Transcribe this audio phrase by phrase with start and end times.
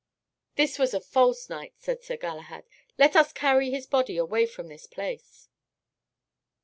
[0.55, 2.65] "This was a false knight," said Sir Galahad.
[2.97, 5.47] "Let us carry his body away from this place."